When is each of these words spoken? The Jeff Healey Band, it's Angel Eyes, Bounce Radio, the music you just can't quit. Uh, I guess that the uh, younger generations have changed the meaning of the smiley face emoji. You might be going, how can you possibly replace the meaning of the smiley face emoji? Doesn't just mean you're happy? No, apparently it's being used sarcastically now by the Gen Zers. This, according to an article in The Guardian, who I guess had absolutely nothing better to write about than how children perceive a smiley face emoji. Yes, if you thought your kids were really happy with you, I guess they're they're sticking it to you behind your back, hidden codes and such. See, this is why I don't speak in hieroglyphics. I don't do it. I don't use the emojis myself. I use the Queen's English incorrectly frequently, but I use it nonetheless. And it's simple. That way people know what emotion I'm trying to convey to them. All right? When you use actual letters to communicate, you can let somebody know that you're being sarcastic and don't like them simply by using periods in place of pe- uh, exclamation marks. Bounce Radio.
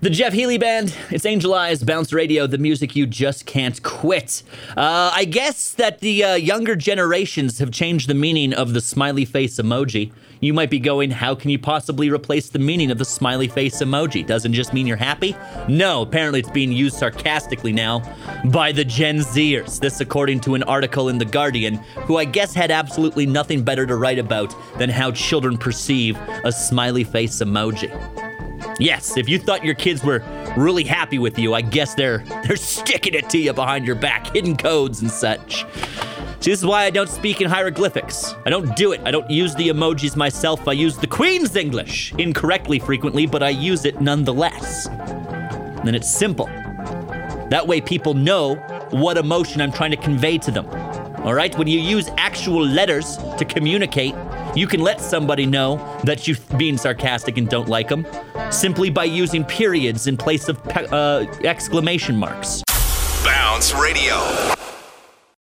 The 0.00 0.10
Jeff 0.10 0.32
Healey 0.32 0.58
Band, 0.58 0.94
it's 1.10 1.26
Angel 1.26 1.52
Eyes, 1.52 1.82
Bounce 1.82 2.12
Radio, 2.12 2.46
the 2.46 2.56
music 2.56 2.94
you 2.94 3.04
just 3.04 3.46
can't 3.46 3.82
quit. 3.82 4.44
Uh, 4.76 5.10
I 5.12 5.24
guess 5.24 5.72
that 5.72 5.98
the 5.98 6.22
uh, 6.22 6.34
younger 6.34 6.76
generations 6.76 7.58
have 7.58 7.72
changed 7.72 8.08
the 8.08 8.14
meaning 8.14 8.54
of 8.54 8.74
the 8.74 8.80
smiley 8.80 9.24
face 9.24 9.56
emoji. 9.56 10.12
You 10.38 10.54
might 10.54 10.70
be 10.70 10.78
going, 10.78 11.10
how 11.10 11.34
can 11.34 11.50
you 11.50 11.58
possibly 11.58 12.10
replace 12.10 12.48
the 12.48 12.60
meaning 12.60 12.92
of 12.92 12.98
the 12.98 13.04
smiley 13.04 13.48
face 13.48 13.82
emoji? 13.82 14.24
Doesn't 14.24 14.52
just 14.52 14.72
mean 14.72 14.86
you're 14.86 14.96
happy? 14.96 15.34
No, 15.66 16.02
apparently 16.02 16.38
it's 16.38 16.50
being 16.50 16.70
used 16.70 16.96
sarcastically 16.96 17.72
now 17.72 17.98
by 18.52 18.70
the 18.70 18.84
Gen 18.84 19.18
Zers. 19.18 19.80
This, 19.80 20.00
according 20.00 20.38
to 20.42 20.54
an 20.54 20.62
article 20.62 21.08
in 21.08 21.18
The 21.18 21.24
Guardian, 21.24 21.74
who 22.04 22.18
I 22.18 22.24
guess 22.24 22.54
had 22.54 22.70
absolutely 22.70 23.26
nothing 23.26 23.64
better 23.64 23.84
to 23.84 23.96
write 23.96 24.20
about 24.20 24.54
than 24.78 24.90
how 24.90 25.10
children 25.10 25.58
perceive 25.58 26.16
a 26.44 26.52
smiley 26.52 27.02
face 27.02 27.38
emoji. 27.42 28.27
Yes, 28.78 29.16
if 29.16 29.28
you 29.28 29.38
thought 29.38 29.64
your 29.64 29.74
kids 29.74 30.04
were 30.04 30.22
really 30.56 30.84
happy 30.84 31.18
with 31.18 31.38
you, 31.38 31.54
I 31.54 31.62
guess 31.62 31.94
they're 31.94 32.18
they're 32.44 32.56
sticking 32.56 33.14
it 33.14 33.28
to 33.30 33.38
you 33.38 33.52
behind 33.52 33.86
your 33.86 33.96
back, 33.96 34.32
hidden 34.32 34.56
codes 34.56 35.02
and 35.02 35.10
such. 35.10 35.64
See, 36.40 36.52
this 36.52 36.60
is 36.60 36.66
why 36.66 36.84
I 36.84 36.90
don't 36.90 37.08
speak 37.08 37.40
in 37.40 37.50
hieroglyphics. 37.50 38.34
I 38.46 38.50
don't 38.50 38.76
do 38.76 38.92
it. 38.92 39.00
I 39.04 39.10
don't 39.10 39.28
use 39.28 39.56
the 39.56 39.68
emojis 39.68 40.14
myself. 40.14 40.68
I 40.68 40.72
use 40.72 40.96
the 40.96 41.08
Queen's 41.08 41.56
English 41.56 42.14
incorrectly 42.14 42.78
frequently, 42.78 43.26
but 43.26 43.42
I 43.42 43.48
use 43.48 43.84
it 43.84 44.00
nonetheless. 44.00 44.86
And 44.86 45.96
it's 45.96 46.08
simple. 46.08 46.46
That 47.50 47.64
way 47.66 47.80
people 47.80 48.14
know 48.14 48.54
what 48.90 49.16
emotion 49.16 49.60
I'm 49.60 49.72
trying 49.72 49.90
to 49.90 49.96
convey 49.96 50.38
to 50.38 50.52
them. 50.52 50.68
All 51.24 51.34
right? 51.34 51.56
When 51.58 51.66
you 51.66 51.80
use 51.80 52.08
actual 52.16 52.64
letters 52.64 53.16
to 53.38 53.44
communicate, 53.44 54.14
you 54.58 54.66
can 54.66 54.80
let 54.80 55.00
somebody 55.00 55.46
know 55.46 55.76
that 56.04 56.26
you're 56.26 56.36
being 56.56 56.76
sarcastic 56.76 57.38
and 57.38 57.48
don't 57.48 57.68
like 57.68 57.88
them 57.88 58.06
simply 58.50 58.90
by 58.90 59.04
using 59.04 59.44
periods 59.44 60.06
in 60.06 60.16
place 60.16 60.48
of 60.48 60.62
pe- 60.64 60.86
uh, 60.86 61.26
exclamation 61.44 62.16
marks. 62.16 62.62
Bounce 63.24 63.72
Radio. 63.74 64.57